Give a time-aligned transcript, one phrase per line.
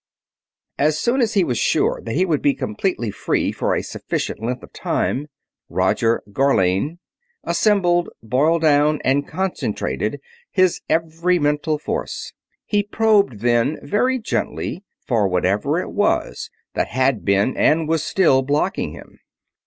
[0.79, 4.41] As soon as he was sure that he would be completely free for a sufficient
[4.41, 5.27] length of time,
[5.69, 6.97] Roger Gharlane
[7.43, 10.19] assembled, boiled down and concentrated,
[10.49, 12.33] his every mental force.
[12.65, 18.41] He probed then, very gently, for whatever it was that had been and was still
[18.41, 19.19] blocking him.